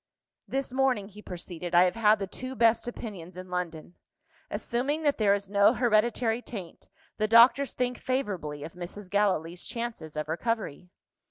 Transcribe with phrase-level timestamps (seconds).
[0.47, 3.97] "This morning," he proceeded, "I have had the two best opinions in London.
[4.49, 9.11] Assuming that there is no hereditary taint, the doctors think favourably of Mrs.
[9.11, 10.89] Gallilee's chances of recovery."